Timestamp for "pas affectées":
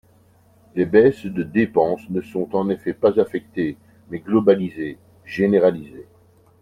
2.95-3.77